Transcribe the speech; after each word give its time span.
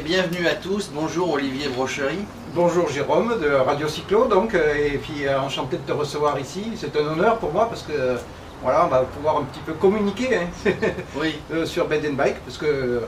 Et 0.00 0.02
bienvenue 0.02 0.46
à 0.46 0.54
tous. 0.54 0.90
Bonjour 0.94 1.30
Olivier 1.34 1.68
Brocherie. 1.68 2.24
Bonjour 2.54 2.88
Jérôme 2.88 3.38
de 3.38 3.50
Radio 3.50 3.86
Cyclo, 3.86 4.24
donc, 4.28 4.54
euh, 4.54 4.74
et 4.74 4.96
puis 4.96 5.26
euh, 5.26 5.38
enchanté 5.38 5.76
de 5.76 5.82
te 5.82 5.92
recevoir 5.92 6.40
ici. 6.40 6.72
C'est 6.76 6.96
un 6.96 7.00
honneur 7.00 7.36
pour 7.36 7.52
moi 7.52 7.68
parce 7.68 7.82
que 7.82 7.92
euh, 7.92 8.16
voilà, 8.62 8.86
on 8.86 8.88
va 8.88 9.00
pouvoir 9.02 9.36
un 9.36 9.42
petit 9.42 9.60
peu 9.60 9.74
communiquer 9.74 10.36
hein, 10.36 10.46
Oui. 11.16 11.38
sur 11.66 11.86
Bed 11.86 12.06
and 12.08 12.14
Bike 12.14 12.36
parce 12.46 12.56
que 12.56 13.02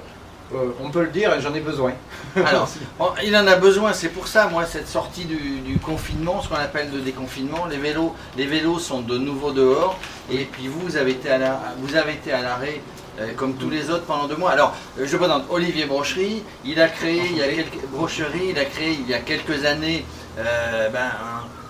euh, 0.54 0.72
on 0.84 0.90
peut 0.90 1.04
le 1.04 1.10
dire, 1.10 1.32
hein, 1.32 1.38
j'en 1.40 1.54
ai 1.54 1.60
besoin. 1.60 1.92
Alors, 2.36 2.68
il 3.24 3.34
en 3.36 3.46
a 3.46 3.56
besoin, 3.56 3.94
c'est 3.94 4.10
pour 4.10 4.28
ça, 4.28 4.48
moi, 4.48 4.66
cette 4.66 4.88
sortie 4.88 5.24
du, 5.24 5.60
du 5.60 5.78
confinement, 5.78 6.42
ce 6.42 6.50
qu'on 6.50 6.56
appelle 6.56 6.90
le 6.92 7.00
déconfinement, 7.00 7.64
les 7.70 7.78
vélos, 7.78 8.14
les 8.36 8.44
vélos 8.44 8.78
sont 8.78 9.00
de 9.00 9.16
nouveau 9.16 9.52
dehors, 9.52 9.98
et 10.30 10.44
puis 10.44 10.68
vous, 10.68 10.80
vous 10.80 10.96
avez 10.96 11.12
été 11.12 11.30
à 11.30 11.38
l'arrêt, 11.38 12.80
comme 13.36 13.54
tous 13.54 13.70
les 13.70 13.90
autres, 13.90 14.04
pendant 14.04 14.26
deux 14.26 14.36
mois. 14.36 14.50
Alors, 14.52 14.74
euh, 14.98 15.06
je 15.06 15.16
présente 15.16 15.44
Olivier 15.50 15.86
Brocherie, 15.86 16.42
il 16.64 16.80
a 16.80 16.88
créé, 16.88 17.22
il 17.30 17.36
y 17.38 17.42
a 17.42 17.48
quelques, 17.48 17.86
Brocherie, 17.88 18.48
il 18.50 18.58
a 18.58 18.64
créé 18.64 18.92
il 18.92 19.08
y 19.08 19.14
a 19.14 19.18
quelques 19.20 19.64
années 19.64 20.04
euh, 20.38 20.88
ben, 20.88 21.10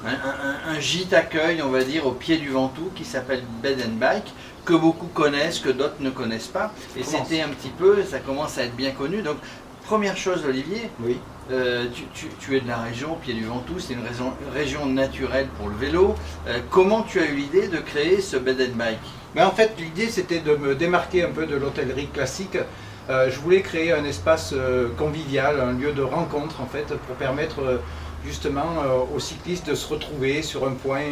un, 0.04 0.08
un- 0.08 0.12
un- 0.12 0.76
un 0.76 0.80
gîte 0.80 1.12
accueil, 1.12 1.62
on 1.62 1.70
va 1.70 1.82
dire, 1.82 2.06
au 2.06 2.12
pied 2.12 2.36
du 2.38 2.50
Ventoux, 2.50 2.90
qui 2.94 3.04
s'appelle 3.04 3.42
Bed 3.62 3.80
and 3.84 3.96
Bike, 3.98 4.32
que 4.64 4.74
beaucoup 4.74 5.06
connaissent, 5.06 5.58
que 5.58 5.70
d'autres 5.70 5.96
ne 6.00 6.10
connaissent 6.10 6.46
pas. 6.46 6.72
Et 6.96 7.02
c'était 7.02 7.40
un 7.42 7.48
petit 7.48 7.70
peu, 7.70 8.04
ça 8.08 8.20
commence 8.20 8.58
à 8.58 8.62
être 8.62 8.76
bien 8.76 8.92
connu. 8.92 9.20
Donc, 9.22 9.38
première 9.84 10.16
chose, 10.16 10.44
Olivier, 10.48 10.88
Oui. 11.00 11.18
euh, 11.50 11.86
tu, 11.94 12.04
tu- 12.14 12.28
tu 12.40 12.56
es 12.56 12.60
de 12.60 12.68
la 12.68 12.78
région, 12.78 13.16
pied 13.22 13.34
du 13.34 13.44
Ventoux, 13.44 13.78
c'est 13.78 13.94
une 13.94 14.06
région, 14.06 14.32
région 14.54 14.86
naturelle 14.86 15.48
pour 15.58 15.68
le 15.68 15.74
vélo. 15.76 16.14
Euh, 16.46 16.58
comment 16.70 17.02
tu 17.02 17.20
as 17.20 17.26
eu 17.26 17.34
l'idée 17.34 17.68
de 17.68 17.78
créer 17.78 18.20
ce 18.20 18.36
bed 18.36 18.60
and 18.60 18.76
bike? 18.76 18.98
Mais 19.34 19.42
en 19.42 19.50
fait, 19.50 19.72
l'idée 19.78 20.08
c'était 20.08 20.40
de 20.40 20.54
me 20.56 20.74
démarquer 20.74 21.22
un 21.24 21.30
peu 21.30 21.46
de 21.46 21.56
l'hôtellerie 21.56 22.08
classique. 22.08 22.58
Euh, 23.10 23.30
je 23.30 23.38
voulais 23.40 23.62
créer 23.62 23.92
un 23.92 24.04
espace 24.04 24.54
convivial, 24.96 25.60
un 25.60 25.72
lieu 25.72 25.92
de 25.92 26.02
rencontre 26.02 26.60
en 26.60 26.66
fait, 26.66 26.86
pour 27.06 27.16
permettre 27.16 27.80
justement 28.24 28.74
aux 29.12 29.18
cyclistes 29.18 29.66
de 29.68 29.74
se 29.74 29.88
retrouver 29.88 30.42
sur 30.42 30.64
un 30.68 30.72
point, 30.72 31.02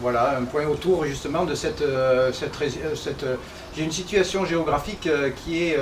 voilà, 0.00 0.38
un 0.38 0.44
point 0.44 0.66
autour 0.66 1.04
justement 1.04 1.44
de 1.44 1.54
cette, 1.54 1.82
cette, 2.32 2.56
cette, 2.96 3.24
j'ai 3.76 3.84
une 3.84 3.92
situation 3.92 4.46
géographique 4.46 5.08
qui 5.44 5.64
est 5.64 5.76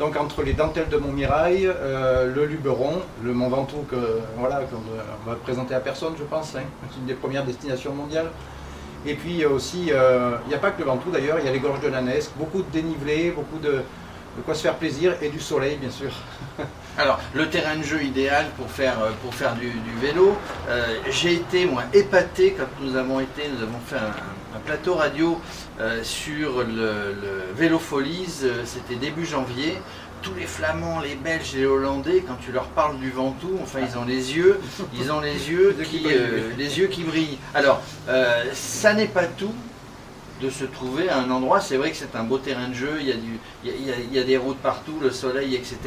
donc 0.00 0.16
entre 0.16 0.42
les 0.42 0.54
dentelles 0.54 0.88
de 0.88 0.96
Montmirail, 0.96 1.66
euh, 1.66 2.34
le 2.34 2.46
Luberon, 2.46 3.02
le 3.22 3.34
Mont 3.34 3.50
Ventoux 3.50 3.84
que 3.88 4.18
voilà 4.38 4.62
qu'on 4.62 5.30
va 5.30 5.36
présenter 5.36 5.74
à 5.74 5.80
personne, 5.80 6.14
je 6.18 6.24
pense. 6.24 6.56
hein. 6.56 6.62
C'est 6.90 6.98
une 6.98 7.06
des 7.06 7.14
premières 7.14 7.44
destinations 7.44 7.92
mondiales. 7.92 8.30
Et 9.06 9.14
puis 9.14 9.44
aussi, 9.44 9.92
euh, 9.92 10.36
il 10.46 10.48
n'y 10.48 10.54
a 10.54 10.58
pas 10.58 10.70
que 10.70 10.78
le 10.78 10.86
Ventoux 10.86 11.10
d'ailleurs, 11.10 11.38
il 11.38 11.44
y 11.44 11.48
a 11.48 11.52
les 11.52 11.58
gorges 11.60 11.80
de 11.80 11.88
la 11.88 12.00
Nesque, 12.00 12.30
beaucoup 12.36 12.62
de 12.62 12.70
dénivelé, 12.72 13.30
beaucoup 13.30 13.58
de, 13.58 13.82
quoi 14.46 14.54
se 14.54 14.62
faire 14.62 14.76
plaisir 14.76 15.16
et 15.20 15.28
du 15.28 15.38
soleil 15.38 15.76
bien 15.76 15.90
sûr. 15.90 16.10
Alors, 16.98 17.20
le 17.34 17.50
terrain 17.50 17.76
de 17.76 17.82
jeu 17.82 18.02
idéal 18.02 18.46
pour 18.56 18.70
faire, 18.70 18.96
euh, 19.02 19.54
du, 19.60 19.70
vélo, 20.00 20.34
j'ai 21.10 21.34
été, 21.34 21.66
moi, 21.66 21.82
épaté 21.92 22.56
quand 22.58 22.64
nous 22.82 22.96
avons 22.96 23.20
été, 23.20 23.42
nous 23.54 23.62
avons 23.62 23.78
fait 23.86 23.96
un, 23.96 24.14
un 24.60 24.66
plateau 24.66 24.94
radio 24.94 25.40
euh, 25.80 26.02
sur 26.02 26.58
le, 26.58 26.66
le 26.66 27.42
Vélo 27.56 27.78
Folies, 27.78 28.40
euh, 28.44 28.62
c'était 28.64 28.96
début 28.96 29.24
janvier. 29.24 29.78
Tous 30.22 30.34
les 30.34 30.44
Flamands, 30.44 31.00
les 31.00 31.14
Belges 31.14 31.54
et 31.54 31.60
les 31.60 31.66
Hollandais, 31.66 32.22
quand 32.26 32.36
tu 32.44 32.52
leur 32.52 32.66
parles 32.66 32.98
du 32.98 33.10
Ventoux, 33.10 33.58
enfin, 33.62 33.78
ils 33.80 33.96
ont 33.96 34.04
les 34.04 34.36
yeux, 34.36 34.60
ils 34.94 35.10
ont 35.10 35.20
les 35.20 35.48
yeux 35.50 35.74
qui 35.90 36.02
euh, 36.08 36.50
les 36.58 36.78
yeux 36.78 36.88
qui 36.88 37.04
brillent. 37.04 37.38
Alors, 37.54 37.80
euh, 38.10 38.44
ça 38.52 38.92
n'est 38.92 39.06
pas 39.06 39.24
tout 39.24 39.54
de 40.42 40.50
se 40.50 40.64
trouver 40.64 41.08
à 41.08 41.18
un 41.20 41.30
endroit, 41.30 41.60
c'est 41.62 41.78
vrai 41.78 41.90
que 41.90 41.96
c'est 41.96 42.14
un 42.16 42.24
beau 42.24 42.36
terrain 42.36 42.68
de 42.68 42.74
jeu, 42.74 42.98
il 43.00 43.08
y, 43.08 43.12
a 43.12 43.16
du, 43.16 43.38
il, 43.64 43.70
y 43.70 43.72
a, 43.72 43.76
il 43.78 43.86
y 43.86 43.90
a- 43.92 43.96
il 44.10 44.12
y 44.14 44.18
a 44.18 44.24
des 44.24 44.36
routes 44.36 44.58
partout, 44.58 44.98
le 45.00 45.10
soleil, 45.10 45.54
etc. 45.54 45.78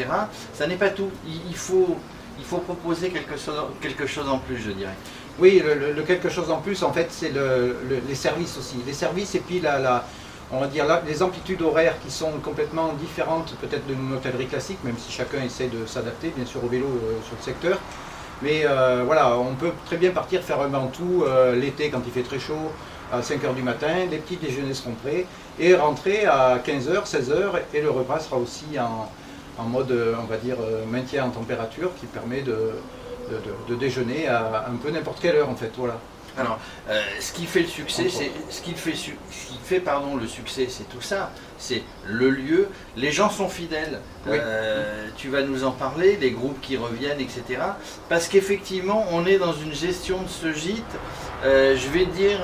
Ça 0.53 0.65
n'est 0.65 0.75
pas 0.77 0.89
tout. 0.89 1.09
Il, 1.27 1.39
il 1.49 1.55
faut, 1.55 1.95
il 2.39 2.43
faut 2.45 2.57
proposer 2.57 3.09
quelque 3.09 3.37
chose, 3.37 3.61
quelque 3.81 4.07
chose 4.07 4.27
en 4.29 4.39
plus, 4.39 4.57
je 4.57 4.71
dirais. 4.71 4.95
Oui, 5.39 5.61
le, 5.65 6.01
quelque 6.03 6.29
chose 6.29 6.51
en 6.51 6.61
plus 6.61 6.83
en 6.83 6.93
fait 6.93 7.07
c'est 7.09 7.29
le- 7.29 7.75
le- 7.89 8.01
les 8.07 8.15
services 8.15 8.57
aussi. 8.57 8.77
Les 8.85 8.93
services 8.93 9.33
et 9.35 9.39
puis 9.39 9.59
la, 9.59 10.05
on 10.51 10.59
va 10.59 10.67
dire 10.67 10.85
les 11.07 11.23
amplitudes 11.23 11.61
horaires 11.63 11.95
qui 12.03 12.11
sont 12.11 12.31
complètement 12.43 12.93
différentes 12.93 13.55
peut-être 13.59 13.85
d'une 13.87 14.13
hôtellerie 14.13 14.45
classique, 14.47 14.77
même 14.83 14.97
si 14.97 15.11
chacun 15.11 15.41
essaie 15.43 15.67
de 15.69 15.85
s'adapter 15.87 16.29
bien 16.35 16.45
sûr 16.45 16.63
au 16.63 16.67
vélo 16.67 16.85
euh, 16.85 17.19
sur 17.23 17.35
le 17.37 17.43
secteur. 17.43 17.79
Mais 18.43 18.63
euh, 18.65 19.03
voilà, 19.05 19.37
on 19.37 19.55
peut 19.55 19.71
très 19.85 19.97
bien 19.97 20.11
partir 20.11 20.41
faire 20.43 20.61
un 20.61 20.67
Ventoux 20.67 21.23
euh, 21.25 21.55
l'été 21.55 21.89
quand 21.89 22.01
il 22.05 22.11
fait 22.11 22.23
très 22.23 22.39
chaud, 22.39 22.71
à 23.11 23.21
5h 23.21 23.55
du 23.55 23.63
matin, 23.63 24.05
les 24.11 24.17
petits 24.17 24.37
déjeuners 24.37 24.73
seront 24.73 24.93
prêts, 25.03 25.25
et 25.59 25.75
rentrer 25.75 26.25
à 26.25 26.59
15h, 26.59 27.05
16h, 27.05 27.51
et 27.73 27.81
le 27.81 27.89
repas 27.89 28.19
sera 28.19 28.37
aussi 28.37 28.65
en, 28.79 29.63
mode, 29.63 29.93
on 30.19 30.25
va 30.25 30.37
dire, 30.37 30.57
maintien 30.91 31.25
en 31.25 31.29
température 31.29 31.91
qui 31.99 32.07
permet 32.07 32.41
de, 32.41 32.71
de, 33.29 33.35
de- 33.37 33.73
de 33.73 33.79
déjeuner 33.79 34.27
à 34.27 34.65
un 34.69 34.75
peu 34.75 34.89
n'importe 34.91 35.19
quelle 35.21 35.35
heure 35.35 35.49
en 35.49 35.55
fait. 35.55 35.71
Voilà. 35.77 35.99
Alors, 36.35 36.57
euh, 36.89 36.99
ce 37.19 37.31
qui 37.31 37.45
fait 37.45 37.61
le 37.61 37.67
succès, 37.67 38.09
c'est 38.09 38.31
ce 38.49 38.61
qui 38.63 38.73
fait, 38.73 38.95
su- 38.95 39.15
ce 39.29 39.47
qui 39.51 39.59
fait 39.63 39.79
pardon, 39.79 40.15
le 40.15 40.25
succès, 40.25 40.65
c'est 40.67 40.89
tout 40.89 41.01
ça. 41.01 41.31
C'est 41.59 41.83
le 42.07 42.31
lieu. 42.31 42.69
Les 42.97 43.11
gens 43.11 43.29
sont 43.29 43.47
fidèles. 43.47 43.99
Oui. 44.25 44.37
Euh, 44.41 45.09
tu 45.15 45.29
vas 45.29 45.43
nous 45.43 45.63
en 45.63 45.69
parler, 45.71 46.17
les 46.19 46.31
groupes 46.31 46.59
qui 46.59 46.75
reviennent, 46.75 47.19
etc. 47.21 47.43
Parce 48.09 48.27
qu'effectivement, 48.27 49.05
on 49.11 49.27
est 49.27 49.37
dans 49.37 49.53
une 49.53 49.73
gestion 49.75 50.23
de 50.23 50.27
ce 50.27 50.51
gîte, 50.53 50.83
euh, 51.45 51.77
je 51.77 51.87
vais 51.89 52.07
dire 52.07 52.39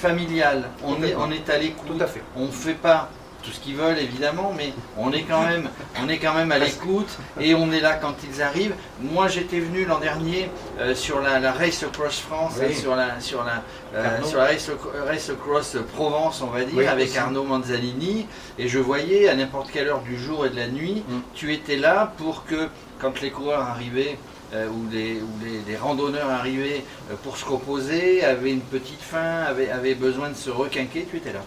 familiale. 0.00 0.68
On 0.82 1.00
est, 1.02 1.14
on 1.14 1.30
est 1.30 1.48
à 1.48 1.58
l'écoute. 1.58 1.96
Tout 1.96 2.02
à 2.02 2.08
fait. 2.08 2.22
On 2.34 2.46
ne 2.46 2.50
fait 2.50 2.74
pas 2.74 3.08
tout 3.42 3.50
ce 3.50 3.60
qu'ils 3.60 3.76
veulent 3.76 3.98
évidemment, 3.98 4.52
mais 4.56 4.72
on 4.96 5.12
est 5.12 5.22
quand 5.22 5.42
même, 5.42 5.68
on 6.02 6.08
est 6.08 6.18
quand 6.18 6.34
même 6.34 6.52
à 6.52 6.58
l'écoute 6.58 7.08
et 7.40 7.54
on 7.54 7.70
est 7.72 7.80
là 7.80 7.94
quand 7.94 8.14
ils 8.28 8.40
arrivent. 8.42 8.74
Moi 9.00 9.28
j'étais 9.28 9.60
venu 9.60 9.84
l'an 9.84 9.98
dernier 9.98 10.50
euh, 10.80 10.94
sur 10.94 11.20
la, 11.20 11.38
la 11.40 11.52
Race 11.52 11.82
Across 11.82 12.20
France, 12.20 12.54
Oui. 12.60 12.66
hein, 12.70 12.74
sur 12.80 12.94
la, 12.96 13.20
sur 13.20 13.44
la, 13.44 13.62
euh, 13.94 14.22
sur 14.24 14.38
la 14.38 14.44
Race, 14.46 14.70
Race 15.06 15.30
Across 15.30 15.76
Provence 15.94 16.40
on 16.42 16.46
va 16.46 16.60
dire, 16.64 16.74
Oui, 16.76 16.86
avec 16.86 17.08
aussi. 17.08 17.18
Arnaud 17.18 17.44
Manzalini 17.44 18.26
et 18.58 18.68
je 18.68 18.78
voyais 18.78 19.28
à 19.28 19.34
n'importe 19.34 19.70
quelle 19.70 19.88
heure 19.88 20.02
du 20.02 20.18
jour 20.18 20.46
et 20.46 20.50
de 20.50 20.56
la 20.56 20.68
nuit, 20.68 21.02
Mm. 21.08 21.18
tu 21.34 21.52
étais 21.52 21.76
là 21.76 22.12
pour 22.18 22.44
que 22.44 22.68
quand 23.00 23.20
les 23.20 23.30
coureurs 23.30 23.62
arrivaient 23.62 24.16
euh, 24.54 24.68
ou, 24.68 24.86
les, 24.92 25.14
ou 25.14 25.28
les, 25.42 25.60
les 25.72 25.76
randonneurs 25.78 26.28
arrivaient 26.30 26.84
euh, 27.10 27.14
pour 27.24 27.36
se 27.38 27.44
reposer, 27.44 28.22
avaient 28.24 28.50
une 28.52 28.60
petite 28.60 29.00
faim, 29.00 29.44
avaient, 29.48 29.70
avaient 29.70 29.94
besoin 29.94 30.28
de 30.28 30.34
se 30.36 30.50
requinquer, 30.50 31.06
tu 31.10 31.16
étais 31.16 31.32
là. 31.32 31.40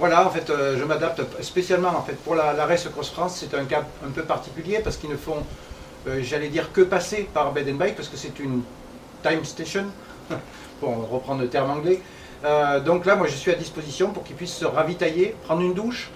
Voilà, 0.00 0.26
en 0.26 0.30
fait, 0.30 0.48
euh, 0.48 0.78
je 0.78 0.84
m'adapte 0.84 1.20
spécialement 1.42 1.90
en 1.90 2.00
fait 2.00 2.14
pour 2.14 2.34
la, 2.34 2.54
la 2.54 2.64
Race 2.64 2.88
Cross 2.88 3.10
France. 3.10 3.36
C'est 3.36 3.54
un 3.54 3.66
cas 3.66 3.84
un 4.02 4.08
peu 4.08 4.22
particulier 4.22 4.80
parce 4.82 4.96
qu'ils 4.96 5.10
ne 5.10 5.16
font, 5.16 5.36
euh, 6.08 6.20
j'allais 6.22 6.48
dire, 6.48 6.72
que 6.72 6.80
passer 6.80 7.28
par 7.34 7.52
Bed 7.52 7.68
and 7.68 7.74
Bike 7.74 7.96
parce 7.96 8.08
que 8.08 8.16
c'est 8.16 8.38
une 8.38 8.62
time 9.22 9.44
station, 9.44 9.84
pour 10.80 11.06
reprendre 11.10 11.42
le 11.42 11.48
terme 11.48 11.70
anglais. 11.70 12.00
Euh, 12.46 12.80
donc 12.80 13.04
là, 13.04 13.14
moi, 13.14 13.26
je 13.26 13.36
suis 13.36 13.50
à 13.50 13.54
disposition 13.54 14.08
pour 14.08 14.24
qu'ils 14.24 14.36
puissent 14.36 14.56
se 14.56 14.64
ravitailler, 14.64 15.36
prendre 15.44 15.60
une 15.60 15.74
douche, 15.74 16.10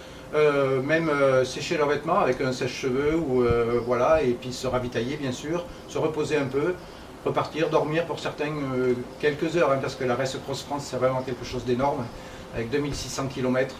même 0.82 1.12
sécher 1.44 1.76
leurs 1.76 1.88
vêtements 1.88 2.18
avec 2.18 2.40
un 2.40 2.52
sèche-cheveux 2.52 3.14
ou 3.14 3.44
voilà, 3.86 4.20
et 4.20 4.32
puis 4.32 4.52
se 4.52 4.66
ravitailler 4.66 5.16
bien 5.16 5.30
sûr, 5.30 5.64
se 5.86 5.96
reposer 5.96 6.36
un 6.36 6.46
peu, 6.46 6.74
repartir, 7.24 7.70
dormir 7.70 8.04
pour 8.04 8.18
certains 8.18 8.52
quelques 9.20 9.56
heures, 9.56 9.70
hein, 9.70 9.78
parce 9.80 9.94
que 9.94 10.02
la 10.02 10.16
Race 10.16 10.36
Cross 10.44 10.62
France 10.62 10.88
c'est 10.90 10.96
vraiment 10.96 11.22
quelque 11.22 11.44
chose 11.44 11.64
d'énorme, 11.64 12.04
avec 12.54 12.70
2600 12.70 13.28
km. 13.28 13.74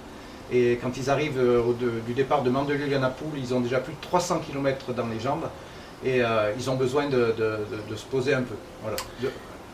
Et 0.52 0.78
quand 0.82 0.96
ils 0.96 1.08
arrivent 1.08 1.38
euh, 1.38 1.62
du 2.06 2.12
départ 2.12 2.42
de 2.42 2.50
Mandelieu 2.50 2.94
à 2.94 2.98
Napoule, 2.98 3.38
ils 3.38 3.54
ont 3.54 3.60
déjà 3.60 3.80
plus 3.80 3.94
de 3.94 4.00
300 4.00 4.42
km 4.46 4.92
dans 4.92 5.06
les 5.06 5.20
jambes 5.20 5.46
et 6.04 6.22
euh, 6.22 6.52
ils 6.58 6.68
ont 6.68 6.76
besoin 6.76 7.08
de, 7.08 7.34
se 7.96 8.04
poser 8.04 8.34
un 8.34 8.42
peu. 8.42 8.54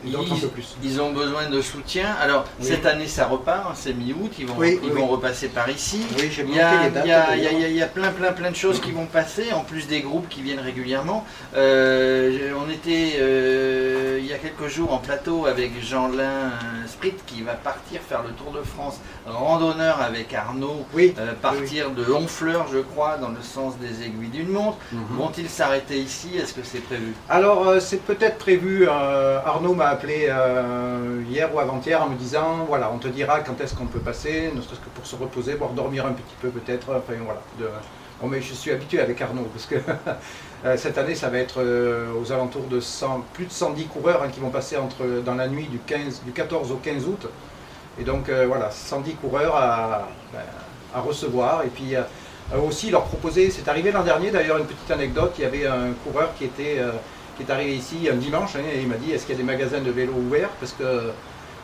Un 0.05 0.35
peu 0.39 0.47
plus. 0.47 0.75
Ils 0.83 0.99
ont 1.01 1.11
besoin 1.11 1.49
de 1.49 1.61
soutien. 1.61 2.15
Alors, 2.21 2.45
Oui. 2.59 2.65
cette 2.67 2.85
année, 2.85 3.07
ça 3.07 3.25
repart, 3.27 3.67
hein, 3.69 3.73
c'est 3.75 3.93
mi-août, 3.93 4.31
ils 4.39 4.45
vont, 4.47 4.55
Oui, 4.57 4.79
ils 4.83 4.89
oui, 4.91 4.99
vont 4.99 5.07
repasser 5.07 5.47
par 5.49 5.69
ici. 5.69 6.01
Oui, 6.17 6.29
j'ai 6.31 6.43
Il 6.43 6.55
y, 6.55 6.59
a, 6.59 6.87
il 6.97 7.05
y 7.07 7.11
a- 7.11 7.35
il 7.35 7.75
y 7.75 7.81
a- 7.83 7.87
plein, 7.87 8.11
plein, 8.11 8.31
plein 8.31 8.51
de 8.51 8.55
choses 8.55 8.79
qui 8.79 8.91
vont 8.91 9.05
passer, 9.05 9.51
en 9.53 9.61
plus 9.61 9.87
des 9.87 10.01
groupes 10.01 10.27
qui 10.29 10.41
viennent 10.41 10.59
régulièrement. 10.59 11.25
Euh, 11.55 12.51
on 12.65 12.69
était 12.69 13.13
euh, 13.19 14.17
il 14.19 14.25
y 14.25 14.33
a 14.33 14.37
quelques 14.37 14.67
jours 14.67 14.93
en 14.93 14.97
plateau 14.97 15.45
avec 15.45 15.71
Jean-Lin 15.83 16.23
euh, 16.23 16.87
Sprit 16.87 17.13
qui 17.27 17.41
va 17.41 17.53
partir 17.53 17.99
faire 18.07 18.23
le 18.23 18.29
Tour 18.31 18.51
de 18.51 18.61
France, 18.65 18.99
randonneur 19.25 20.01
avec 20.01 20.33
Arnaud, 20.33 20.85
Oui, 20.93 21.13
euh, 21.19 21.33
partir 21.41 21.91
de 21.91 22.11
Honfleur, 22.11 22.67
je 22.71 22.79
crois, 22.79 23.17
dans 23.17 23.29
le 23.29 23.41
sens 23.41 23.77
des 23.77 24.03
aiguilles 24.05 24.29
d'une 24.29 24.49
montre. 24.49 24.77
Mhm. 24.91 25.01
Vont-ils 25.17 25.49
s'arrêter 25.49 25.97
ici? 25.97 26.29
Est-ce 26.37 26.53
que 26.53 26.61
c'est 26.63 26.79
prévu? 26.83 27.13
Alors 27.29 27.65
c'est 27.79 28.01
peut-être 28.03 28.37
prévu, 28.37 28.87
Arnaud 28.87 29.73
m'a 29.75 29.90
appelé 29.91 30.27
euh, 30.29 31.21
hier 31.29 31.53
ou 31.53 31.59
avant-hier 31.59 32.01
en 32.03 32.09
me 32.09 32.15
disant, 32.15 32.65
voilà, 32.67 32.91
on 32.93 32.97
te 32.97 33.07
dira 33.07 33.41
quand 33.41 33.59
est-ce 33.61 33.75
qu'on 33.75 33.85
peut 33.85 33.99
passer, 33.99 34.51
ne 34.55 34.61
serait-ce 34.61 34.79
que 34.79 34.89
pour 34.93 35.05
se 35.05 35.15
reposer, 35.15 35.53
voire 35.55 35.71
dormir 35.71 36.05
un 36.05 36.13
petit 36.13 36.35
peu 36.41 36.49
peut-être, 36.49 36.89
enfin 36.89 37.13
voilà. 37.23 37.41
De- 37.59 37.69
Bon, 38.21 38.27
mais 38.27 38.39
je 38.39 38.53
suis 38.53 38.69
habitué 38.69 38.99
avec 38.99 39.19
Arnaud, 39.19 39.47
parce 39.51 39.65
que 39.65 39.75
euh, 40.65 40.77
cette 40.77 40.99
année 40.99 41.15
ça 41.15 41.29
va 41.29 41.39
être 41.39 41.55
euh, 41.59 42.13
aux 42.21 42.31
alentours 42.31 42.67
de 42.67 42.79
100, 42.79 43.25
plus 43.33 43.45
de 43.45 43.51
110 43.51 43.85
coureurs 43.87 44.21
hein, 44.23 44.27
qui 44.31 44.39
vont 44.39 44.51
passer 44.51 44.77
entre, 44.77 45.03
dans 45.25 45.33
la 45.33 45.47
nuit 45.47 45.65
du, 45.65 45.79
15, 45.79 46.21
du 46.23 46.31
14 46.31 46.71
au 46.71 46.75
15 46.75 47.05
août. 47.07 47.27
Et 47.99 48.03
donc 48.03 48.29
voilà, 48.47 48.69
110 48.71 49.15
coureurs 49.15 49.55
à, 49.55 50.07
ben, 50.31 50.39
à 50.93 51.01
recevoir. 51.01 51.63
Et 51.63 51.67
puis 51.69 51.95
aussi 52.63 52.89
leur 52.91 53.03
proposer, 53.05 53.49
c'est 53.49 53.67
arrivé 53.67 53.91
l'an 53.91 54.03
dernier 54.03 54.29
d'ailleurs, 54.31 54.57
une 54.59 54.65
petite 54.65 54.91
anecdote, 54.91 55.33
il 55.39 55.41
y 55.41 55.45
avait 55.45 55.65
un 55.65 55.91
coureur 56.05 56.29
qui 56.37 56.45
était, 56.45 56.77
qui 57.41 57.49
est 57.49 57.53
arrivé 57.53 57.75
ici 57.75 58.09
un 58.11 58.15
dimanche 58.15 58.55
hein, 58.55 58.63
et 58.73 58.81
il 58.81 58.87
m'a 58.87 58.95
dit 58.95 59.11
est-ce 59.11 59.25
qu'il 59.25 59.35
y 59.35 59.37
a 59.37 59.41
des 59.41 59.47
magasins 59.47 59.79
de 59.79 59.91
vélos 59.91 60.13
ouverts? 60.13 60.49
Parce 60.59 60.73
que 60.73 61.11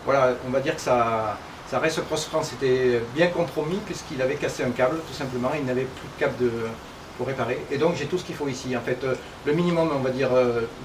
voilà, 0.06 0.35
on 0.47 0.51
va 0.51 0.59
dire 0.59 0.75
que 0.75 0.81
ça, 0.81 1.38
ça 1.69 1.79
reste 1.79 2.03
Cross 2.06 2.25
France 2.25 2.53
était 2.53 3.01
bien 3.15 3.27
compromis 3.27 3.79
puisqu'il 3.85 4.21
avait 4.21 4.35
cassé 4.35 4.63
un 4.63 4.71
câble 4.71 4.97
tout 5.07 5.13
simplement, 5.13 5.51
il 5.57 5.65
n'avait 5.65 5.83
plus 5.83 6.07
de 6.07 6.19
câble 6.19 6.38
de, 6.39 6.51
pour 7.18 7.27
réparer. 7.27 7.59
Et 7.71 7.77
donc 7.77 7.95
j'ai 7.95 8.06
tout 8.06 8.18
ce 8.18 8.24
qu'il 8.24 8.35
faut 8.35 8.47
ici. 8.47 8.75
En 8.75 8.81
fait, 8.81 9.06
le 9.45 9.53
minimum, 9.53 9.89
on 9.94 10.00
va 10.00 10.12
dire, 10.12 10.29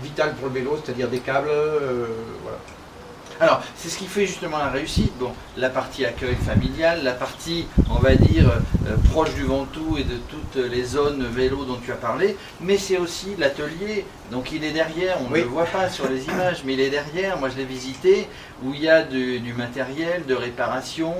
vital 0.02 0.34
pour 0.34 0.48
le 0.48 0.54
vélo, 0.54 0.78
c'est-à-dire 0.82 1.08
des 1.08 1.20
câbles, 1.20 1.50
voilà. 2.42 2.58
Alors, 3.40 3.62
c'est 3.76 3.88
ce 3.88 3.98
qui 3.98 4.06
fait 4.06 4.26
justement 4.26 4.58
la 4.58 4.68
réussite. 4.68 5.12
Bon, 5.18 5.32
la 5.56 5.70
partie 5.70 6.04
accueil 6.04 6.36
familial, 6.36 7.02
la 7.02 7.12
partie, 7.12 7.66
on 7.90 7.98
va 7.98 8.14
dire, 8.14 8.48
euh, 8.86 8.96
proche 9.10 9.34
du 9.34 9.44
Ventoux 9.44 9.96
et 9.98 10.04
de 10.04 10.16
toutes 10.28 10.62
les 10.62 10.84
zones 10.84 11.24
vélo 11.26 11.64
dont 11.64 11.78
tu 11.84 11.92
as 11.92 11.96
parlé, 11.96 12.36
mais 12.60 12.78
c'est 12.78 12.98
aussi 12.98 13.34
l'atelier. 13.38 14.04
Donc, 14.30 14.52
il 14.52 14.64
est 14.64 14.72
derrière, 14.72 15.18
on 15.20 15.30
ne 15.30 15.36
le 15.36 15.44
voit 15.44 15.64
pas 15.64 15.88
sur 15.88 16.08
les 16.08 16.24
images, 16.24 16.62
mais 16.64 16.74
il 16.74 16.80
est 16.80 16.90
derrière. 16.90 17.38
Moi, 17.38 17.48
je 17.48 17.56
l'ai 17.56 17.64
visité, 17.64 18.28
où 18.62 18.72
il 18.74 18.80
y 18.80 18.88
a 18.88 19.02
du, 19.02 19.54
matériel, 19.56 20.24
de 20.26 20.34
réparation, 20.34 21.14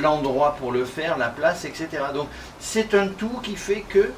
l'endroit 0.00 0.56
pour 0.58 0.72
le 0.72 0.84
faire, 0.84 1.18
la 1.18 1.28
place, 1.28 1.64
etc. 1.64 1.88
Donc, 2.14 2.28
c'est 2.58 2.94
un 2.94 3.08
tout 3.08 3.40
qui 3.42 3.56
fait 3.56 3.84
que 3.88 4.10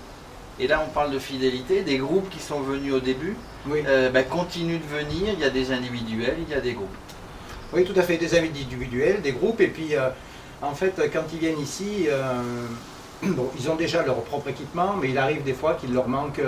et 0.61 0.67
là 0.67 0.85
on 0.87 0.91
parle 0.91 1.11
de 1.13 1.19
fidélité, 1.19 1.83
des 1.83 1.97
groupes 1.97 2.29
qui 2.31 2.41
sont 2.41 2.61
venus 2.61 2.93
au 2.93 3.01
début 3.01 3.37
euh, 3.71 4.11
ben, 4.11 4.25
continuent 4.25 4.81
de 4.81 4.99
venir, 4.99 5.35
il 5.35 5.41
y 5.41 5.45
a 5.45 5.51
des 5.51 5.73
individuels, 5.73 6.37
il 6.47 6.53
y 6.53 6.55
a 6.57 6.61
des 6.61 6.73
groupes. 6.73 6.89
Oui, 7.73 7.85
tout 7.85 7.99
à 7.99 8.03
fait, 8.03 8.17
des 8.17 8.37
individuels, 8.37 9.23
des 9.23 9.33
groupes, 9.33 9.61
et 9.61 9.69
puis 9.69 9.95
euh, 9.95 10.09
en 10.61 10.75
fait, 10.75 11.01
quand 11.13 11.23
ils 11.33 11.39
viennent 11.39 11.61
ici, 11.61 12.09
euh, 12.09 12.67
ils 13.23 13.71
ont 13.71 13.77
déjà 13.77 14.05
leur 14.05 14.21
propre 14.23 14.49
équipement, 14.49 14.97
mais 15.01 15.11
il 15.11 15.19
arrive 15.19 15.45
des 15.45 15.55
fois 15.55 15.75
qu'il 15.75 15.95
leur 15.95 16.09
manque. 16.09 16.41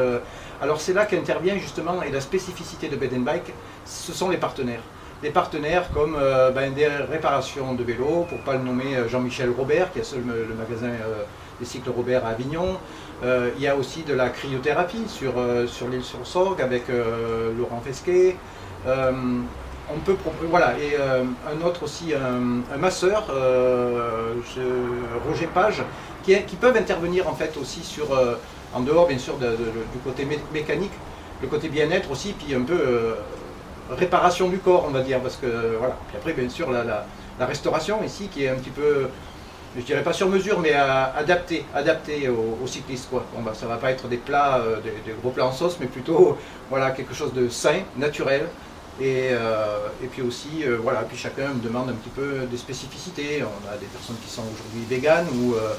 alors 0.61 0.81
c'est 0.81 0.93
là 0.93 1.07
qu'intervient 1.07 1.57
justement, 1.57 2.03
et 2.03 2.11
la 2.11 2.21
spécificité 2.21 2.89
de 2.89 2.97
Bed 2.97 3.15
Bike, 3.23 3.53
ce 3.87 4.13
sont 4.13 4.29
les 4.29 4.39
partenaires. 4.39 4.83
Des 5.23 5.31
partenaires 5.31 5.89
comme 5.95 6.19
ben, 6.55 6.75
des 6.75 6.89
réparations 6.89 7.75
de 7.75 7.85
vélos, 7.85 8.27
pour 8.29 8.39
ne 8.39 8.45
pas 8.45 8.55
le 8.55 8.65
nommer 8.65 9.09
Jean-Michel 9.09 9.51
Robert, 9.57 9.93
qui 9.93 10.01
a 10.01 10.05
seul 10.05 10.25
le 10.27 10.55
magasin 10.55 10.91
des 11.61 11.65
cycles 11.65 11.91
Robert 11.91 12.27
à 12.27 12.31
Avignon. 12.31 12.77
Il 13.57 13.63
y 13.63 13.67
a 13.67 13.77
aussi 13.77 14.03
de 14.03 14.15
la 14.15 14.29
cryothérapie 14.29 15.09
sur, 15.09 15.35
sur 15.67 15.89
l'île 15.89 16.05
sur 16.05 16.27
Sorgue 16.27 16.61
avec 16.61 16.85
Laurent 17.57 17.81
Fesquet. 17.85 18.37
On 19.93 19.99
peut 19.99 20.17
voilà 20.49 20.79
et 20.79 20.97
euh, 20.99 21.25
un 21.47 21.67
autre 21.67 21.83
aussi 21.83 22.15
un, 22.15 22.79
masseur 22.79 23.27
euh, 23.31 24.35
Roger 25.29 25.49
Page 25.53 25.83
qui, 26.23 26.57
peuvent 26.59 26.77
intervenir 26.77 27.29
en 27.29 27.35
fait 27.35 27.55
aussi 27.61 27.83
sur 27.83 28.15
euh, 28.15 28.37
en 28.73 28.81
dehors 28.81 29.07
bien 29.07 29.19
sûr 29.19 29.35
du 29.37 29.99
côté 30.03 30.27
mécanique 30.55 30.93
le 31.43 31.49
côté 31.49 31.69
bien-être 31.69 32.11
aussi 32.11 32.33
puis 32.33 32.55
un 32.55 32.63
peu 32.63 33.15
réparation 33.91 34.49
du 34.49 34.59
corps 34.59 34.87
on 34.89 34.91
va 34.91 35.03
dire 35.03 35.21
parce 35.21 35.37
que 35.37 35.77
voilà. 35.79 35.97
Puis 36.09 36.17
après 36.17 36.33
bien 36.33 36.49
sûr 36.49 36.71
la, 36.71 37.07
restauration 37.41 38.03
ici 38.03 38.29
qui 38.29 38.45
est 38.45 38.49
un 38.49 38.55
petit 38.55 38.71
peu 38.71 39.09
je 39.77 39.83
dirais 39.83 40.03
pas 40.03 40.13
sur 40.13 40.29
mesure 40.29 40.61
mais 40.61 40.73
adapté 40.73 41.65
adapté 41.75 42.29
aux, 42.29 42.67
cyclistes 42.67 43.09
quoi 43.11 43.25
bon 43.35 43.43
bah 43.43 43.53
ça 43.55 43.67
va 43.67 43.77
pas 43.77 43.91
être 43.91 44.09
des 44.09 44.19
plats 44.19 44.63
des, 44.83 44.91
des, 44.91 45.17
gros 45.21 45.31
plats 45.31 45.47
en 45.47 45.53
sauce 45.53 45.77
mais 45.81 45.87
plutôt 45.87 46.39
voilà 46.71 46.93
quelque 46.93 47.15
chose 47.15 47.33
de 47.33 47.49
sain 47.49 47.81
naturel 47.97 48.47
et, 49.01 49.31
euh, 49.33 49.89
puis 50.13 50.23
aussi, 50.23 50.63
euh, 50.65 50.79
voilà, 50.81 51.03
puis 51.03 51.17
chacun 51.17 51.49
me 51.49 51.61
demande 51.61 51.91
un 51.91 51.95
petit 51.95 52.11
peu 52.11 52.47
des 52.49 52.57
spécificités. 52.57 53.43
On 53.43 53.73
a 53.73 53.77
des 53.77 53.87
personnes 53.87 54.17
qui 54.25 54.31
sont 54.31 54.43
aujourd'hui 54.43 54.85
véganes 54.89 55.27
ou 55.35 55.55
euh, 55.55 55.75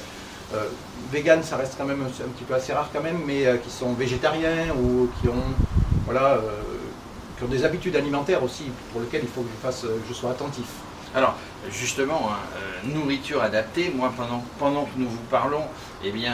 véganes, 1.11 1.43
ça 1.43 1.55
reste 1.55 1.75
quand 1.77 1.85
même 1.85 2.01
un, 2.01 2.09
petit 2.09 2.43
peu 2.43 2.53
assez 2.53 2.73
rare 2.73 2.89
quand 2.91 3.01
même, 3.01 3.19
mais 3.25 3.45
qui 3.63 3.69
sont 3.69 3.93
végétariens 3.93 4.73
ou 4.77 5.09
qui 5.21 5.29
ont, 5.29 7.47
des 7.47 7.63
habitudes 7.63 7.95
alimentaires 7.95 8.43
aussi 8.43 8.65
pour 8.91 9.01
lesquelles 9.01 9.23
il 9.23 9.29
faut 9.29 9.41
que 9.41 9.87
je 10.07 10.13
sois 10.13 10.31
attentif. 10.31 10.65
Alors, 11.13 11.35
justement, 11.69 12.29
hein, 12.29 12.37
nourriture 12.83 13.41
adaptée. 13.41 13.91
Moi, 13.95 14.11
pendant, 14.15 14.43
pendant 14.59 14.85
que 14.85 14.97
nous 14.97 15.09
vous 15.09 15.23
parlons, 15.29 15.65
eh 16.03 16.11
bien 16.11 16.33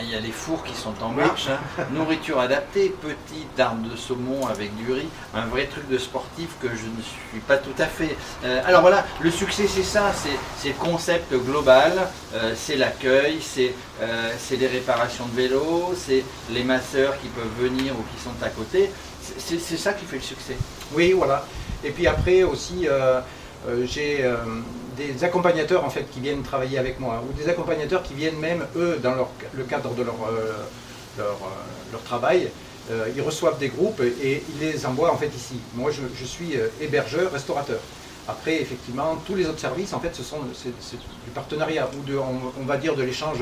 il 0.00 0.10
y 0.10 0.14
a 0.14 0.20
les 0.20 0.30
fours 0.30 0.64
qui 0.64 0.74
sont 0.74 0.94
en 1.02 1.10
marche, 1.10 1.48
hein. 1.48 1.84
nourriture 1.92 2.38
adaptée, 2.40 2.94
petite 3.00 3.48
dinde 3.56 3.90
de 3.90 3.96
saumon 3.96 4.46
avec 4.46 4.74
du 4.76 4.92
riz, 4.92 5.08
un 5.34 5.46
vrai 5.46 5.66
truc 5.66 5.88
de 5.88 5.98
sportif 5.98 6.48
que 6.60 6.68
je 6.68 6.86
ne 6.86 7.02
suis 7.02 7.40
pas 7.46 7.58
tout 7.58 7.74
à 7.78 7.86
fait. 7.86 8.16
Euh, 8.44 8.62
alors 8.66 8.80
voilà, 8.80 9.04
le 9.20 9.30
succès 9.30 9.66
c'est 9.66 9.82
ça, 9.82 10.12
c'est 10.58 10.68
le 10.68 10.74
concept 10.74 11.34
global, 11.34 11.92
euh, 12.34 12.54
c'est 12.56 12.76
l'accueil, 12.76 13.40
euh, 14.00 14.30
c'est 14.38 14.56
les 14.56 14.66
réparations 14.66 15.26
de 15.26 15.36
vélos, 15.36 15.94
c'est 15.96 16.24
les 16.50 16.64
masseurs 16.64 17.18
qui 17.20 17.28
peuvent 17.28 17.44
venir 17.58 17.92
ou 17.92 18.02
qui 18.14 18.22
sont 18.22 18.34
à 18.42 18.48
côté, 18.48 18.90
c'est 19.38 19.76
ça 19.76 19.92
qui 19.92 20.04
fait 20.04 20.16
le 20.16 20.22
succès. 20.22 20.56
Oui, 20.92 21.12
voilà. 21.12 21.46
Et 21.84 21.90
puis 21.90 22.06
après 22.06 22.42
aussi, 22.42 22.86
j'ai 23.84 24.24
des 24.96 25.24
accompagnateurs 25.24 25.84
en 25.84 25.90
fait 25.90 26.10
qui 26.10 26.20
viennent 26.20 26.42
travailler 26.42 26.78
avec 26.78 27.00
moi, 27.00 27.22
ou 27.28 27.32
des 27.32 27.48
accompagnateurs 27.48 28.02
qui 28.02 28.14
viennent 28.14 28.38
même 28.38 28.64
eux 28.76 28.98
dans 29.02 29.14
le 29.54 29.64
cadre 29.64 29.94
de 29.94 30.02
leur, 30.02 30.14
euh, 30.14 30.52
leur, 31.18 31.26
euh, 31.26 31.92
leur, 31.92 32.02
travail, 32.02 32.50
euh, 32.90 33.08
ils 33.14 33.22
reçoivent 33.22 33.58
des 33.58 33.68
groupes 33.68 34.00
et 34.00 34.42
ils 34.48 34.60
les 34.60 34.86
envoient 34.86 35.12
en 35.12 35.16
fait 35.16 35.30
ici. 35.34 35.54
Moi 35.74 35.90
je, 35.90 36.24
suis 36.24 36.54
hébergeur, 36.80 37.32
restaurateur. 37.32 37.80
Après 38.28 38.60
effectivement 38.60 39.16
tous 39.26 39.34
les 39.34 39.46
autres 39.46 39.60
services 39.60 39.92
en 39.92 40.00
fait 40.00 40.14
ce 40.14 40.22
sont 40.22 40.38
du 40.40 41.30
partenariat 41.34 41.88
ou 41.94 42.12
on, 42.60 42.64
va 42.64 42.76
dire 42.76 42.94
de 42.94 43.02
l'échange 43.02 43.38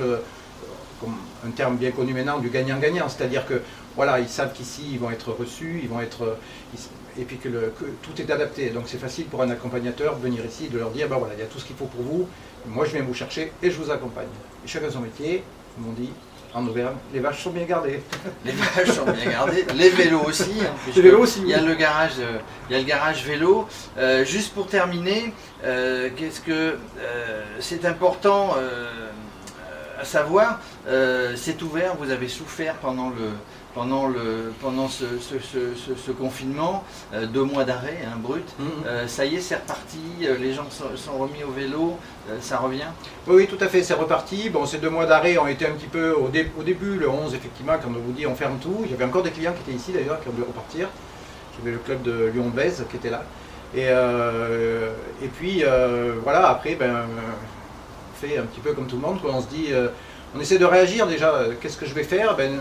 comme 1.00 1.17
un 1.46 1.50
terme 1.50 1.76
bien 1.76 1.90
connu 1.90 2.14
maintenant, 2.14 2.38
du 2.38 2.50
gagnant-gagnant. 2.50 3.08
C'est-à-dire 3.08 3.46
que 3.46 3.62
voilà, 3.96 4.20
ils 4.20 4.28
savent 4.28 4.52
qu'ici 4.52 4.82
ils 4.93 4.99
vont 4.99 5.11
être 5.11 5.32
reçus, 5.32 5.81
ils 5.82 5.88
vont 5.88 6.00
être 6.00 6.37
et 7.20 7.25
puis 7.25 7.37
que, 7.37 7.49
tout 8.02 8.20
est 8.20 8.31
adapté. 8.31 8.70
Donc 8.70 8.84
c'est 8.87 8.99
facile 8.99 9.26
pour 9.26 9.43
un 9.43 9.50
accompagnateur 9.50 10.17
de 10.17 10.22
venir 10.22 10.44
ici, 10.44 10.69
de 10.69 10.78
leur 10.78 10.90
dire, 10.90 11.08
ben 11.08 11.17
voilà, 11.17 11.34
il 11.34 11.40
y 11.40 11.43
a 11.43 11.46
tout 11.46 11.58
ce 11.58 11.64
qu'il 11.64 11.76
faut 11.76 11.87
pour 11.87 12.02
vous, 12.02 12.28
moi 12.67 12.84
je 12.87 12.93
viens 12.93 13.02
vous 13.02 13.14
chercher 13.14 13.52
et 13.62 13.70
je 13.70 13.76
vous 13.76 13.90
accompagne. 13.90 14.28
Et 14.64 14.69
chacun 14.69 14.91
son 14.91 15.00
métier, 15.00 15.43
ils 15.79 15.84
m'ont 15.84 15.93
dit, 15.93 16.10
en 16.53 16.67
Auvergne, 16.67 16.96
les 17.12 17.20
vaches 17.20 17.44
sont 17.44 17.50
bien 17.50 17.65
gardées. 17.65 18.00
Les 18.44 18.50
vaches 18.50 18.96
sont 18.96 19.05
bien 19.05 19.31
gardées, 19.31 19.65
les 19.77 19.91
vélos 19.91 20.22
aussi. 20.27 20.50
Hein, 20.60 20.72
les 20.94 21.03
vélos 21.03 21.20
aussi. 21.20 21.43
Il 21.43 21.48
y 21.48 21.55
a 21.55 21.60
le 21.60 21.74
garage, 21.74 22.15
euh, 22.19 22.39
il 22.69 22.72
y 22.72 22.77
a 22.77 22.81
le 22.81 22.86
garage 22.86 23.24
vélo. 23.24 23.69
Euh, 23.98 24.24
juste 24.24 24.53
pour 24.53 24.67
terminer, 24.67 25.32
euh, 25.62 26.08
qu'est-ce 26.17 26.41
que 26.41 26.77
c'est 27.60 27.84
important 27.84 28.56
à 30.01 30.05
savoir, 30.05 30.61
c'est 31.37 31.61
ouvert, 31.63 31.95
vous 31.97 32.11
avez 32.11 32.29
souffert 32.29 32.75
pendant 32.77 33.11
le, 33.11 33.31
pendant, 33.75 34.09
le, 34.09 34.53
pendant 34.61 34.89
ce, 34.89 35.05
ce, 35.21 36.11
confinement, 36.11 36.85
euh, 37.15 37.27
deux 37.27 37.45
mois 37.45 37.65
d'arrêt, 37.65 37.99
hein, 38.05 38.17
brut. 38.19 38.45
Mhm. 38.59 38.69
Euh, 38.87 39.07
ça 39.07 39.25
y 39.25 39.37
est, 39.37 39.41
c'est 39.41 39.57
reparti, 39.57 39.99
euh, 40.25 40.37
les 40.39 40.53
gens 40.53 40.67
sont, 40.71 41.19
remis 41.19 41.45
au 41.45 41.51
vélo, 41.51 41.97
ça 42.41 42.59
revient? 42.59 42.89
Oui, 43.27 43.37
oui, 43.37 43.47
tout 43.47 43.63
à 43.63 43.69
fait, 43.69 43.83
c'est 43.83 43.95
reparti. 43.95 44.51
Bon, 44.51 44.67
ces 44.67 44.79
deux 44.79 44.91
mois 44.91 45.07
d'arrêt 45.07 45.37
ont 45.39 45.47
été 45.47 45.67
un 45.67 45.73
petit 45.73 45.87
peu 45.87 46.13
au, 46.13 46.27
au, 46.27 46.63
début, 46.63 46.97
le 46.97 47.09
11, 47.09 47.35
effectivement, 47.35 47.75
quand 47.81 47.89
on 47.89 47.93
vous 47.93 48.13
dit 48.13 48.27
on 48.27 48.35
ferme 48.35 48.59
tout. 48.59 48.83
Il 48.85 48.91
y 48.91 48.95
avait 48.95 49.05
encore 49.05 49.23
des 49.23 49.31
clients 49.31 49.53
qui 49.53 49.71
étaient 49.71 49.79
ici 49.79 49.93
d'ailleurs, 49.93 50.21
qui 50.21 50.29
ont 50.29 50.33
dû 50.33 50.43
repartir. 50.43 50.89
J'avais 51.59 51.73
le 51.73 51.79
club 51.79 52.03
de 52.03 52.31
Lyon-Bèze 52.35 52.85
qui 52.91 52.97
était 52.97 53.11
là. 53.11 53.23
Et, 53.75 53.87
et 55.25 55.29
puis, 55.29 55.63
voilà, 56.23 56.49
après, 56.49 56.75
ben, 56.75 57.07
un 58.39 58.44
petit 58.44 58.60
peu 58.60 58.72
comme 58.72 58.86
tout 58.86 58.96
le 58.96 59.03
monde, 59.03 59.19
on 59.24 59.41
se 59.41 59.48
dit, 59.48 59.69
on 60.34 60.41
essaie 60.41 60.58
de 60.58 60.65
réagir 60.65 61.06
déjà, 61.06 61.32
qu'est-ce 61.60 61.77
que 61.77 61.86
je 61.86 61.94
vais 61.94 62.05
faire? 62.05 62.36
Ben, 62.36 62.58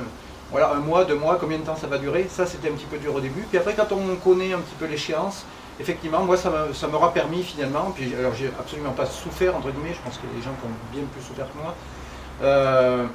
voilà, 0.51 0.71
un 0.71 0.79
mois, 0.79 1.05
deux 1.05 1.15
mois, 1.15 1.37
combien 1.39 1.59
de 1.59 1.63
temps 1.63 1.75
ça 1.75 1.87
va 1.87 1.97
durer? 1.97 2.25
Ça, 2.29 2.45
c'était 2.45 2.69
un 2.69 2.73
petit 2.73 2.87
peu 2.87 2.97
dur 2.97 3.13
au 3.13 3.19
début. 3.19 3.41
Puis 3.49 3.57
après, 3.57 3.75
quand 3.75 3.91
on 3.91 4.15
connaît 4.15 4.53
un 4.53 4.59
petit 4.59 4.75
peu 4.79 4.85
l'échéance, 4.85 5.45
effectivement, 5.79 6.23
moi, 6.23 6.37
ça 6.37 6.87
m'aura 6.91 7.13
permis 7.13 7.43
finalement, 7.43 7.91
puis 7.95 8.13
alors 8.17 8.33
j'ai 8.33 8.47
absolument 8.59 8.91
pas 8.91 9.05
souffert, 9.05 9.55
entre 9.55 9.69
guillemets, 9.71 9.93
je 9.93 10.01
pense 10.01 10.17
que 10.17 10.25
les 10.35 10.41
gens 10.41 10.51
qui 10.59 10.65
ont 10.65 10.91
bien 10.91 11.03
plus 11.13 11.21
souffert 11.21 11.45
que 11.51 11.57
moi, 11.61 11.75
euh, 12.41 13.05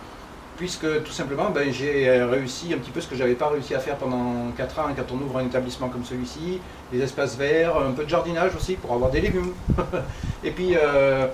puisque 0.56 1.02
tout 1.02 1.12
simplement, 1.12 1.50
ben, 1.50 1.72
j'ai 1.72 2.22
réussi 2.22 2.72
un 2.72 2.78
petit 2.78 2.92
peu 2.92 3.00
ce 3.00 3.08
que 3.08 3.16
j'avais 3.16 3.34
pas 3.34 3.48
réussi 3.48 3.74
à 3.74 3.80
faire 3.80 3.96
pendant 3.96 4.52
4 4.56 4.78
ans. 4.78 4.86
Quand 4.96 5.12
on 5.12 5.20
ouvre 5.24 5.38
un 5.38 5.46
établissement 5.46 5.88
comme 5.88 6.04
celui-ci, 6.04 6.60
des 6.92 7.02
espaces 7.02 7.36
verts, 7.36 7.76
un 7.76 7.90
peu 7.90 8.04
de 8.04 8.08
jardinage 8.08 8.54
aussi 8.54 8.74
pour 8.74 8.92
avoir 8.92 9.10
des 9.10 9.20
légumes. 9.20 9.52
Et 10.44 10.52
puis, 10.52 10.76
euh, 10.76 11.26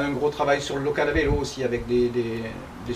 un 0.00 0.10
gros 0.10 0.30
travail 0.30 0.60
sur 0.60 0.76
le 0.76 0.84
local 0.84 1.08
à 1.08 1.12
vélo 1.12 1.34
aussi, 1.34 1.64
avec 1.64 1.86
des, 1.86 2.08
des, 2.08 2.42
des 2.86 2.94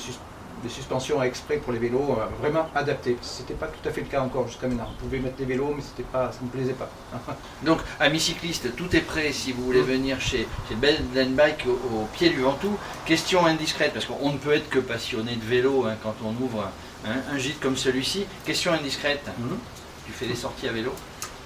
des 0.62 0.68
suspensions 0.68 1.22
exprès 1.22 1.58
pour 1.58 1.72
les 1.72 1.78
vélos 1.78 2.16
euh, 2.18 2.26
vraiment 2.40 2.68
adaptées. 2.74 3.16
Ce 3.20 3.40
n'était 3.40 3.54
pas 3.54 3.66
tout 3.66 3.88
à 3.88 3.92
fait 3.92 4.00
le 4.00 4.06
cas 4.06 4.20
encore 4.20 4.48
jusqu'à 4.48 4.66
maintenant. 4.68 4.88
On 4.90 5.02
pouvait 5.02 5.18
mettre 5.18 5.36
des 5.36 5.44
vélos, 5.44 5.72
mais 5.76 5.82
c'était 5.82 6.08
pas, 6.08 6.32
ça 6.32 6.38
ne 6.40 6.46
me 6.46 6.50
plaisait 6.50 6.72
pas. 6.72 6.88
Donc, 7.62 7.80
amis 8.00 8.20
cyclistes, 8.20 8.74
tout 8.74 8.94
est 8.96 9.00
prêt 9.00 9.32
si 9.32 9.52
vous 9.52 9.64
voulez 9.64 9.82
venir 9.82 10.20
chez, 10.20 10.48
chez 10.68 10.74
Bed 10.74 11.02
Bike 11.34 11.66
au, 11.66 12.06
pied 12.14 12.30
du 12.30 12.40
Ventoux. 12.40 12.76
Question 13.04 13.46
indiscrète, 13.46 13.92
parce 13.92 14.06
qu'on 14.06 14.32
ne 14.32 14.38
peut 14.38 14.54
être 14.54 14.68
que 14.68 14.78
passionné 14.78 15.36
de 15.36 15.44
vélo 15.44 15.84
hein, 15.86 15.94
quand 16.02 16.14
on 16.24 16.30
ouvre 16.42 16.70
un, 17.06 17.38
gîte 17.38 17.60
comme 17.60 17.76
celui-ci. 17.76 18.26
Question 18.44 18.72
indiscrète, 18.72 19.24
mhm. 19.38 19.58
tu 20.06 20.12
fais 20.12 20.26
des 20.26 20.34
sorties 20.34 20.68
à 20.68 20.72
vélo? 20.72 20.92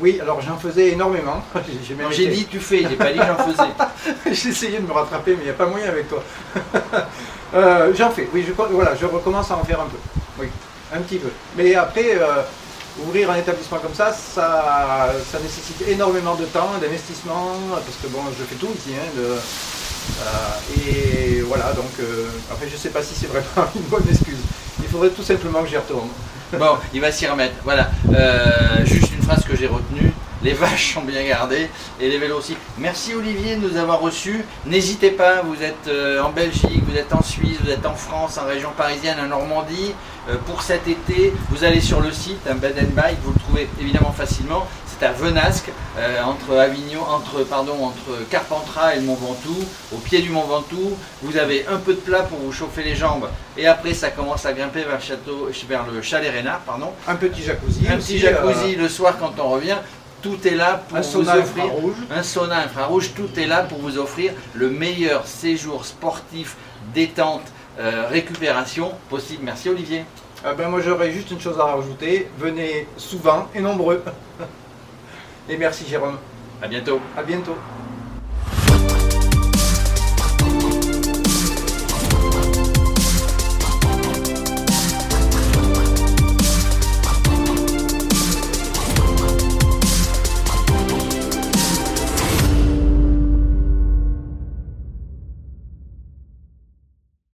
Oui, 0.01 0.19
alors 0.21 0.41
j'en 0.41 0.57
faisais 0.57 0.89
énormément. 0.91 1.43
J'ai 2.11 2.27
dit 2.29 2.47
tu 2.47 2.59
fais, 2.59 2.81
j'ai 2.89 2.97
pas 2.97 3.13
dit 3.13 3.19
j'en 3.19 3.37
faisais. 3.53 3.69
J'ai 4.33 4.49
essayé 4.49 4.79
de 4.79 4.87
me 4.87 4.93
rattraper, 4.93 5.33
mais 5.33 5.43
il 5.43 5.45
n'y 5.45 5.51
a 5.51 5.55
pas 5.55 5.67
moyen 5.67 5.89
avec 5.89 6.09
toi. 6.09 6.23
Euh, 7.53 7.93
J'en 7.99 8.11
fais, 8.13 8.29
oui, 8.33 8.45
je, 8.47 8.53
voilà, 8.53 8.95
je 8.95 9.05
recommence 9.07 9.51
à 9.51 9.57
en 9.57 9.65
faire 9.65 9.81
un 9.81 9.87
peu. 9.87 9.97
Oui, 10.39 10.47
un 10.95 11.01
petit 11.01 11.17
peu. 11.19 11.31
Mais 11.57 11.75
après, 11.75 12.13
euh, 12.15 12.43
ouvrir 13.05 13.29
un 13.29 13.35
établissement 13.35 13.79
comme 13.79 13.93
ça, 13.93 14.13
ça, 14.13 15.13
ça 15.33 15.41
nécessite 15.41 15.83
énormément 15.89 16.37
de 16.37 16.45
temps, 16.45 16.71
d'investissement, 16.81 17.57
parce 17.73 17.97
que 18.01 18.07
bon, 18.07 18.21
je 18.39 18.45
fais 18.45 18.55
tout 18.55 18.69
ici. 18.73 18.91
hein, 18.97 19.09
de- 19.17 19.37
euh, 20.23 20.87
et 20.87 21.41
voilà, 21.41 21.73
donc, 21.73 21.91
après, 22.53 22.69
je 22.69 22.75
ne 22.75 22.79
sais 22.79 22.91
pas 22.91 23.03
si 23.03 23.17
c'est 23.17 23.27
vraiment 23.27 23.69
une 23.75 23.83
bonne 23.83 24.07
excuse. 24.09 24.39
Il 24.81 24.89
faudrait 24.89 25.11
tout 25.11 25.25
simplement 25.25 25.63
que 25.65 25.69
j'y 25.71 25.77
retourne. 25.77 26.09
Bon, 26.53 26.77
il 26.95 27.01
va 27.01 27.11
s'y 27.11 27.27
remettre. 27.27 27.55
Voilà. 27.65 27.91
Euh, 28.15 28.85
juste 28.85 29.10
phrase 29.31 29.45
que 29.45 29.57
j'ai 29.57 29.69
retenue. 29.69 30.13
Les 30.43 30.55
vaches 30.55 30.95
sont 30.95 31.03
bien 31.03 31.23
gardées 31.23 31.69
et 32.01 32.09
les 32.09 32.19
vélos 32.19 32.39
aussi. 32.39 32.57
Merci 32.79 33.15
Olivier 33.15 33.55
de 33.55 33.69
nous 33.69 33.77
avoir 33.77 34.01
reçus. 34.01 34.45
N'hésitez 34.67 35.13
pas, 35.13 35.43
vous 35.43 35.63
êtes 35.63 35.87
euh, 35.87 36.21
en 36.23 36.31
Belgique, 36.31 36.83
vous 36.89 36.97
êtes 36.97 37.13
en 37.13 37.23
Suisse, 37.23 37.59
vous 37.63 37.71
êtes 37.71 37.87
en 37.87 37.95
France, 37.95 38.39
en 38.39 38.47
région 38.47 38.71
parisienne, 38.77 39.19
en 39.21 39.29
Normandie. 39.29 39.95
Euh, 40.29 40.35
pour 40.47 40.63
cet 40.63 40.89
été, 40.89 41.33
vous 41.51 41.63
allez 41.63 41.81
sur 41.81 42.01
le 42.01 42.11
site, 42.11 42.41
un 42.51 42.57
bed 42.57 42.75
and 42.81 42.95
bike, 42.97 43.19
vous 43.23 43.33
le 43.33 43.39
trouvez 43.39 43.69
évidemment 43.81 44.13
facilement. 44.13 44.67
C'est 45.01 45.07
à 45.07 45.13
Venasque, 45.13 45.71
euh, 45.97 46.23
entre 46.25 46.59
Avignon, 46.59 47.01
entre 47.01 47.43
pardon, 47.45 47.73
entre 47.85 48.29
Carpentras 48.29 48.97
et 48.97 48.97
le 48.97 49.07
Mont 49.07 49.15
Ventoux, 49.15 49.65
au 49.95 49.97
pied 49.97 50.21
du 50.21 50.29
Mont 50.29 50.43
Ventoux. 50.43 50.95
Vous 51.23 51.39
avez 51.39 51.65
un 51.69 51.79
peu 51.79 51.95
de 51.95 52.01
plat 52.01 52.21
pour 52.21 52.39
vous 52.39 52.53
chauffer 52.53 52.83
les 52.83 52.95
jambes 52.95 53.27
et 53.57 53.67
après 53.67 53.95
ça 53.95 54.11
commence 54.11 54.45
à 54.45 54.53
grimper 54.53 54.83
vers 54.83 54.97
le 54.97 55.03
château, 55.03 55.49
vers 55.67 55.87
le 55.91 56.03
chalet 56.03 56.31
Rénard, 56.31 56.61
pardon. 56.67 56.91
Un 57.09 57.15
petit 57.15 57.43
jacuzzi. 57.43 57.89
Un 57.89 57.97
petit 57.97 58.19
jacuzzi 58.19 58.75
euh, 58.77 58.83
le 58.83 58.89
soir 58.91 59.17
quand 59.19 59.33
on 59.39 59.49
revient. 59.49 59.79
Tout 60.21 60.47
est 60.47 60.55
là 60.55 60.83
pour 60.87 60.99
un 60.99 61.01
vous 61.01 61.11
sauna 61.11 61.39
offrir 61.39 61.65
infrarouge. 61.65 61.97
un 62.15 62.23
sauna 62.23 62.59
infrarouge. 62.59 63.15
Tout 63.15 63.41
est 63.41 63.47
là 63.47 63.63
pour 63.63 63.79
vous 63.79 63.97
offrir 63.97 64.33
le 64.53 64.69
meilleur 64.69 65.27
séjour 65.27 65.87
sportif, 65.87 66.57
détente, 66.93 67.45
euh, 67.79 68.07
récupération 68.07 68.93
possible. 69.09 69.45
Merci 69.45 69.71
Olivier. 69.71 70.05
Ah 70.45 70.53
ben 70.53 70.69
moi 70.69 70.83
j'aurais 70.83 71.11
juste 71.11 71.31
une 71.31 71.41
chose 71.41 71.59
à 71.59 71.65
rajouter, 71.65 72.29
venez 72.39 72.87
souvent 72.99 73.49
et 73.55 73.63
nombreux. 73.63 74.05
Et 75.49 75.57
merci 75.57 75.87
Jérôme, 75.87 76.19
À 76.63 76.69
bientôt. 76.69 77.01
à 77.17 77.23
bientôt. 77.23 77.57